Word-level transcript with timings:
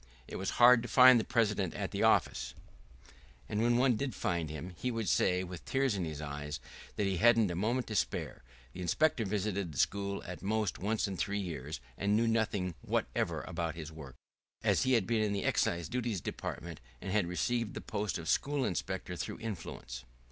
It 0.27 0.37
was 0.37 0.49
hard 0.57 0.81
to 0.81 0.87
find 0.89 1.19
the 1.19 1.23
president 1.23 1.75
at 1.75 1.91
the 1.91 2.01
office, 2.01 2.55
and 3.47 3.61
when 3.61 3.77
one 3.77 3.97
did 3.97 4.15
find 4.15 4.49
him 4.49 4.73
he 4.75 4.89
would 4.89 5.07
say 5.07 5.43
with 5.43 5.63
tears 5.63 5.93
in 5.93 6.05
his 6.05 6.19
eyes 6.19 6.59
that 6.95 7.05
he 7.05 7.17
hadn't 7.17 7.51
a 7.51 7.55
moment 7.55 7.85
to 7.85 7.95
spare; 7.95 8.41
the 8.73 8.81
inspector 8.81 9.23
visited 9.25 9.71
the 9.71 9.77
school 9.77 10.23
at 10.23 10.41
most 10.41 10.79
once 10.79 11.07
in 11.07 11.17
three 11.17 11.37
years, 11.39 11.79
and 11.99 12.15
knew 12.15 12.27
nothing 12.27 12.73
whatever 12.81 13.43
about 13.43 13.75
his 13.75 13.91
work, 13.91 14.15
as 14.63 14.81
he 14.81 14.93
had 14.93 15.05
been 15.05 15.21
in 15.21 15.33
the 15.33 15.43
Excise 15.45 15.87
Duties 15.87 16.19
Department, 16.19 16.81
and 16.99 17.11
had 17.11 17.27
received 17.27 17.75
the 17.75 17.79
post 17.79 18.17
of 18.17 18.27
school 18.27 18.65
inspector 18.65 19.15
through 19.15 19.37
influence. 19.39 20.03